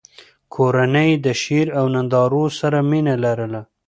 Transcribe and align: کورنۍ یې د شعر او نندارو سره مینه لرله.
کورنۍ 0.53 1.09
یې 1.13 1.21
د 1.25 1.27
شعر 1.41 1.67
او 1.79 1.85
نندارو 1.93 2.43
سره 2.59 2.77
مینه 2.89 3.15
لرله. 3.23 3.61